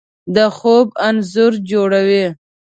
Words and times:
د 0.35 0.37
خوب 0.57 0.87
انځور 1.07 1.53
جوړوي 1.69 2.25